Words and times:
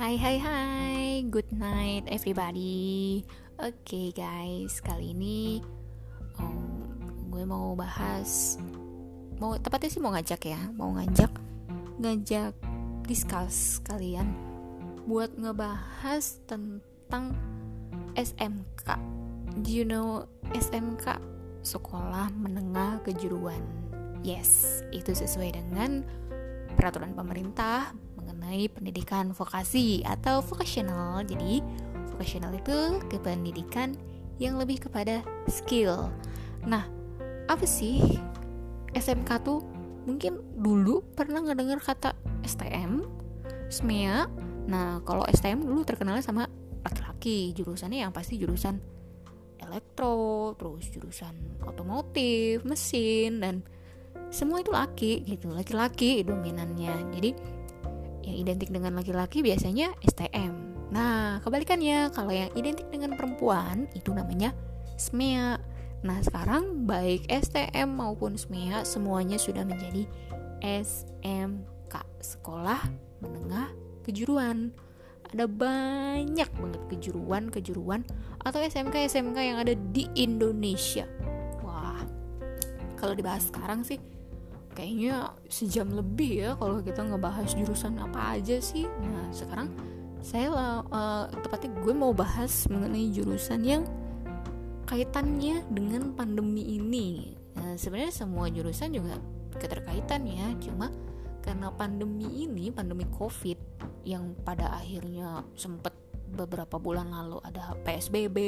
Hai 0.00 0.16
hai 0.16 0.40
hai, 0.40 1.28
good 1.28 1.52
night 1.52 2.08
everybody. 2.08 3.20
Oke 3.60 3.84
okay, 3.84 4.08
guys, 4.16 4.80
kali 4.80 5.12
ini 5.12 5.60
um, 6.40 6.88
gue 7.28 7.44
mau 7.44 7.76
bahas 7.76 8.56
mau 9.36 9.60
Tepatnya 9.60 9.92
sih 9.92 10.00
mau 10.00 10.16
ngajak 10.16 10.40
ya, 10.48 10.56
mau 10.72 10.96
ngajak 10.96 11.28
Ngajak 12.00 12.56
discuss 13.04 13.84
kalian 13.84 14.32
Buat 15.04 15.36
ngebahas 15.36 16.48
tentang 16.48 17.36
SMK 18.16 18.96
Do 19.60 19.68
you 19.68 19.84
know 19.84 20.24
SMK? 20.56 21.20
Sekolah 21.60 22.32
Menengah 22.40 23.04
Kejuruan. 23.04 23.60
Yes, 24.24 24.80
itu 24.96 25.12
sesuai 25.12 25.60
dengan 25.60 26.08
peraturan 26.72 27.12
pemerintah 27.12 27.92
mengenai 28.40 28.72
pendidikan 28.72 29.36
vokasi 29.36 30.00
atau 30.00 30.40
vocational. 30.40 31.20
Jadi, 31.28 31.60
vocational 32.16 32.56
itu 32.56 32.96
kependidikan 33.12 33.92
yang 34.40 34.56
lebih 34.56 34.80
kepada 34.88 35.20
skill. 35.44 36.08
Nah, 36.64 36.88
apa 37.52 37.68
sih 37.68 38.00
SMK 38.96 39.30
tuh? 39.44 39.60
Mungkin 40.08 40.56
dulu 40.56 41.04
pernah 41.12 41.44
ngedengar 41.44 41.84
kata 41.84 42.16
STM, 42.40 43.04
SMEA. 43.68 44.24
Nah, 44.64 45.04
kalau 45.04 45.28
STM 45.28 45.60
dulu 45.60 45.84
terkenal 45.84 46.16
sama 46.24 46.48
laki-laki, 46.80 47.52
jurusannya 47.52 48.08
yang 48.08 48.10
pasti 48.16 48.40
jurusan 48.40 48.80
elektro, 49.60 50.56
terus 50.56 50.88
jurusan 50.88 51.60
otomotif, 51.68 52.64
mesin 52.64 53.44
dan 53.44 53.60
semua 54.32 54.64
itu 54.64 54.72
laki 54.72 55.28
gitu, 55.28 55.52
laki-laki 55.52 56.24
dominannya. 56.24 57.12
Jadi 57.12 57.59
yang 58.30 58.46
identik 58.46 58.70
dengan 58.70 58.94
laki-laki 58.94 59.42
biasanya 59.42 59.90
STM. 60.06 60.70
Nah, 60.94 61.42
kebalikannya, 61.42 62.14
kalau 62.14 62.30
yang 62.30 62.50
identik 62.54 62.86
dengan 62.90 63.18
perempuan 63.18 63.90
itu 63.98 64.14
namanya 64.14 64.54
SMEA. 64.94 65.58
Nah, 66.06 66.18
sekarang 66.22 66.86
baik 66.86 67.26
STM 67.26 67.98
maupun 67.98 68.38
SMEA 68.38 68.86
semuanya 68.86 69.36
sudah 69.36 69.66
menjadi 69.66 70.06
SMK, 70.62 71.94
Sekolah 72.22 72.80
Menengah 73.18 73.70
Kejuruan. 74.06 74.72
Ada 75.30 75.46
banyak 75.46 76.50
banget 76.58 76.82
kejuruan-kejuruan 76.90 78.02
atau 78.42 78.58
SMK-SMK 78.58 79.38
yang 79.38 79.62
ada 79.62 79.78
di 79.94 80.10
Indonesia. 80.18 81.06
Wah, 81.62 82.02
kalau 82.98 83.14
dibahas 83.14 83.46
sekarang 83.46 83.86
sih 83.86 84.02
kayaknya 84.72 85.34
sejam 85.50 85.90
lebih 85.90 86.46
ya 86.46 86.50
kalau 86.56 86.80
kita 86.80 87.02
ngebahas 87.02 87.50
jurusan 87.54 87.98
apa 87.98 88.38
aja 88.38 88.58
sih. 88.62 88.86
Nah 88.86 89.28
sekarang 89.34 89.68
saya 90.20 90.52
uh, 90.52 91.24
tepatnya 91.40 91.72
gue 91.80 91.94
mau 91.96 92.12
bahas 92.12 92.68
mengenai 92.68 93.08
jurusan 93.10 93.60
yang 93.64 93.82
kaitannya 94.84 95.64
dengan 95.70 96.12
pandemi 96.12 96.76
ini. 96.76 97.38
Nah, 97.54 97.78
sebenarnya 97.78 98.14
semua 98.14 98.50
jurusan 98.50 98.90
juga 98.94 99.16
keterkaitan 99.58 100.26
ya 100.26 100.46
cuma 100.62 100.90
karena 101.40 101.72
pandemi 101.72 102.46
ini 102.46 102.70
pandemi 102.70 103.08
covid 103.10 103.56
yang 104.06 104.36
pada 104.44 104.70
akhirnya 104.76 105.44
sempet 105.56 105.92
beberapa 106.30 106.78
bulan 106.78 107.10
lalu 107.10 107.42
ada 107.42 107.74
psbb 107.82 108.38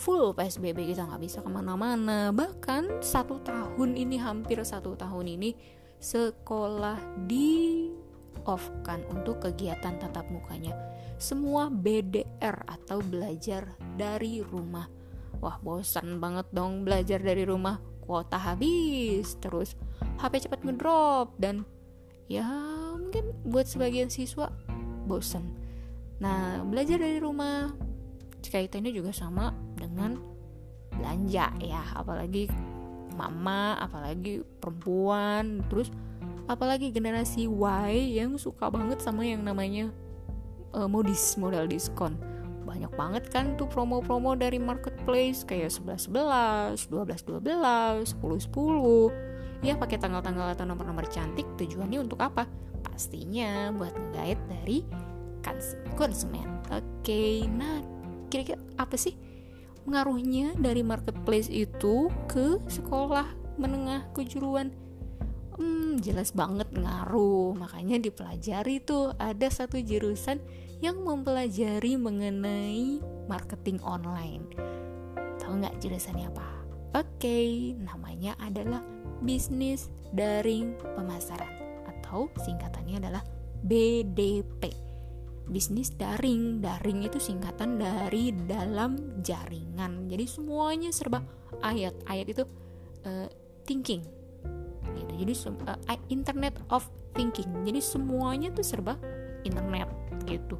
full 0.00 0.32
PSBB 0.32 0.96
kita 0.96 1.04
nggak 1.04 1.20
bisa 1.20 1.44
ke 1.44 1.50
mana-mana. 1.52 2.32
Bahkan 2.32 3.04
satu 3.04 3.44
tahun 3.44 4.00
ini 4.00 4.16
hampir 4.16 4.56
satu 4.64 4.96
tahun 4.96 5.36
ini 5.36 5.52
sekolah 6.00 7.28
di 7.28 7.92
off 8.48 8.72
kan 8.80 9.04
untuk 9.12 9.44
kegiatan 9.44 10.00
tatap 10.00 10.24
mukanya. 10.32 10.72
Semua 11.20 11.68
BDR 11.68 12.64
atau 12.64 13.04
belajar 13.04 13.76
dari 14.00 14.40
rumah. 14.40 14.88
Wah 15.44 15.60
bosan 15.60 16.16
banget 16.16 16.48
dong 16.48 16.88
belajar 16.88 17.20
dari 17.20 17.44
rumah. 17.44 17.76
Kuota 18.00 18.40
habis 18.40 19.36
terus. 19.36 19.76
HP 20.16 20.48
cepat 20.48 20.64
ngedrop 20.64 21.36
dan 21.36 21.68
ya 22.24 22.48
mungkin 22.96 23.36
buat 23.44 23.68
sebagian 23.68 24.08
siswa 24.08 24.48
bosan 25.04 25.52
nah 26.20 26.64
belajar 26.64 26.96
dari 26.96 27.20
rumah. 27.20 27.72
Kaitannya 28.40 28.90
juga 28.92 29.12
sama 29.12 29.52
dengan 29.90 30.22
belanja 30.94 31.50
ya 31.58 31.82
apalagi 31.98 32.46
mama 33.18 33.76
apalagi 33.82 34.46
perempuan 34.62 35.66
terus 35.66 35.90
apalagi 36.46 36.90
generasi 36.94 37.46
Y 37.50 38.18
yang 38.18 38.38
suka 38.38 38.70
banget 38.70 39.02
sama 39.02 39.26
yang 39.26 39.42
namanya 39.42 39.90
uh, 40.74 40.86
modis 40.86 41.34
modal 41.38 41.66
diskon 41.66 42.18
banyak 42.70 42.92
banget 42.94 43.24
kan 43.34 43.58
tuh 43.58 43.66
promo-promo 43.66 44.38
dari 44.38 44.62
marketplace 44.62 45.42
kayak 45.42 45.74
11 45.74 46.06
11, 46.06 46.86
12 46.86 47.26
12, 47.26 48.14
10 48.14 49.10
10. 49.58 49.66
Ya 49.66 49.74
pakai 49.76 49.98
tanggal-tanggal 49.98 50.54
atau 50.54 50.64
nomor-nomor 50.64 51.04
cantik 51.10 51.44
tujuannya 51.58 51.98
untuk 51.98 52.22
apa? 52.22 52.46
Pastinya 52.86 53.74
buat 53.74 53.92
ngegait 53.92 54.38
dari 54.46 54.86
konsumen. 55.98 56.46
Oke, 56.70 56.84
okay, 57.02 57.36
nah 57.50 57.82
kira-kira 58.30 58.62
apa 58.78 58.94
sih 58.94 59.18
pengaruhnya 59.90 60.54
dari 60.54 60.86
marketplace 60.86 61.50
itu 61.50 62.06
ke 62.30 62.62
sekolah 62.70 63.26
menengah 63.58 64.06
kejuruan. 64.14 64.70
Hmm, 65.58 65.98
jelas 65.98 66.30
banget 66.30 66.70
ngaruh. 66.70 67.58
Makanya 67.58 67.98
dipelajari 67.98 68.78
tuh 68.86 69.10
ada 69.18 69.50
satu 69.50 69.82
jurusan 69.82 70.38
yang 70.78 71.02
mempelajari 71.02 71.98
mengenai 71.98 73.02
marketing 73.26 73.82
online. 73.82 74.46
Tahu 75.42 75.58
nggak 75.58 75.82
jurusannya 75.82 76.30
apa? 76.30 76.48
Oke 76.94 77.74
namanya 77.82 78.38
adalah 78.38 78.86
bisnis 79.26 79.90
daring 80.14 80.78
pemasaran 80.94 81.50
atau 81.90 82.30
singkatannya 82.38 83.02
adalah 83.02 83.26
BDP 83.66 84.89
bisnis 85.50 85.92
daring. 85.98 86.62
Daring 86.62 87.04
itu 87.04 87.18
singkatan 87.18 87.76
dari 87.76 88.30
dalam 88.46 89.20
jaringan. 89.20 90.06
Jadi 90.06 90.24
semuanya 90.30 90.94
serba 90.94 91.20
ayat. 91.60 91.92
Ayat 92.06 92.26
itu 92.30 92.44
uh, 93.04 93.26
thinking. 93.66 94.06
Gitu. 94.94 95.12
Jadi 95.26 95.32
uh, 95.66 95.78
internet 96.08 96.54
of 96.70 96.86
thinking. 97.12 97.50
Jadi 97.66 97.82
semuanya 97.82 98.48
tuh 98.54 98.64
serba 98.64 98.94
internet 99.42 99.90
gitu. 100.24 100.56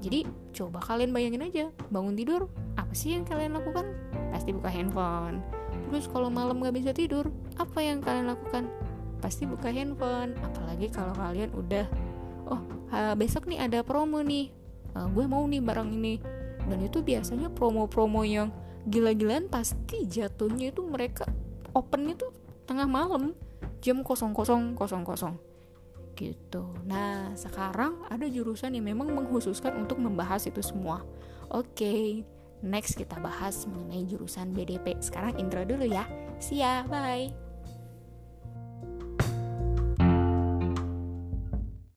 Jadi 0.00 0.24
coba 0.56 0.80
kalian 0.80 1.12
bayangin 1.12 1.44
aja, 1.44 1.64
bangun 1.92 2.16
tidur, 2.16 2.48
apa 2.80 2.88
sih 2.96 3.12
yang 3.12 3.28
kalian 3.28 3.52
lakukan? 3.52 3.84
Pasti 4.32 4.56
buka 4.56 4.72
handphone. 4.72 5.44
Terus 5.92 6.08
kalau 6.08 6.32
malam 6.32 6.64
gak 6.64 6.72
bisa 6.72 6.96
tidur, 6.96 7.28
apa 7.60 7.84
yang 7.84 8.00
kalian 8.00 8.32
lakukan? 8.32 8.64
Pasti 9.20 9.44
buka 9.44 9.68
handphone. 9.68 10.32
Apalagi 10.40 10.88
kalau 10.88 11.12
kalian 11.12 11.52
udah 11.52 11.84
oh 12.50 12.62
besok 13.14 13.46
nih 13.46 13.62
ada 13.62 13.86
promo 13.86 14.20
nih 14.20 14.50
uh, 14.94 15.06
gue 15.10 15.24
mau 15.26 15.46
nih 15.46 15.62
barang 15.62 15.90
ini 15.90 16.14
dan 16.66 16.78
itu 16.84 17.00
biasanya 17.00 17.48
promo-promo 17.50 18.22
yang 18.22 18.52
gila-gilaan 18.86 19.48
pasti 19.48 20.04
jatuhnya 20.04 20.72
itu 20.72 20.84
mereka 20.84 21.24
opennya 21.72 22.16
tuh 22.18 22.32
tengah 22.68 22.86
malam 22.86 23.32
jam 23.80 24.04
0000 24.04 24.76
gitu. 26.20 26.76
Nah, 26.84 27.32
sekarang 27.32 28.04
ada 28.12 28.28
jurusan 28.28 28.76
yang 28.76 28.92
memang 28.92 29.08
menghususkan 29.08 29.72
untuk 29.80 29.96
membahas 29.96 30.44
itu 30.44 30.60
semua. 30.60 31.00
Oke, 31.48 31.64
okay, 31.72 32.04
next 32.60 33.00
kita 33.00 33.16
bahas 33.24 33.64
mengenai 33.64 34.04
jurusan 34.04 34.52
BDP. 34.52 35.00
Sekarang 35.00 35.40
intro 35.40 35.64
dulu 35.64 35.88
ya. 35.88 36.04
See 36.36 36.60
ya, 36.60 36.84
bye. 36.92 37.49